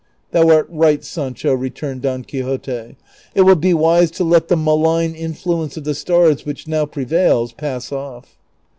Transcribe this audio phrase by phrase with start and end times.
[0.31, 2.95] "Thou art right, Sancho," returned Don Quixote;"
[3.35, 7.03] it will be wise to let the malign influence of the stars which now pre
[7.03, 8.35] vails pass off."